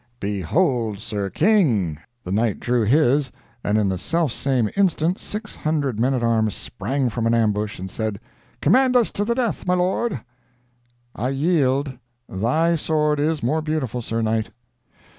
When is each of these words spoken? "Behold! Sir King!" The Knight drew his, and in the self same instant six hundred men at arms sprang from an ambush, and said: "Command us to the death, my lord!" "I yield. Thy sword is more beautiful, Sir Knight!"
"Behold! 0.19 0.97
Sir 0.99 1.29
King!" 1.29 1.99
The 2.23 2.31
Knight 2.31 2.59
drew 2.59 2.81
his, 2.83 3.31
and 3.63 3.77
in 3.77 3.87
the 3.87 3.99
self 3.99 4.31
same 4.31 4.67
instant 4.75 5.19
six 5.19 5.55
hundred 5.57 5.99
men 5.99 6.15
at 6.15 6.23
arms 6.23 6.55
sprang 6.55 7.07
from 7.11 7.27
an 7.27 7.35
ambush, 7.35 7.77
and 7.77 7.87
said: 7.87 8.19
"Command 8.61 8.95
us 8.95 9.11
to 9.11 9.23
the 9.23 9.35
death, 9.35 9.67
my 9.67 9.75
lord!" 9.75 10.19
"I 11.13 11.29
yield. 11.29 11.99
Thy 12.27 12.73
sword 12.73 13.19
is 13.19 13.43
more 13.43 13.61
beautiful, 13.61 14.01
Sir 14.01 14.23
Knight!" 14.23 14.49